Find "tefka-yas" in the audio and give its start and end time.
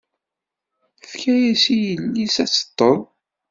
0.99-1.63